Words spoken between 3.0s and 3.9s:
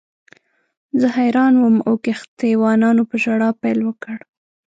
په ژړا پیل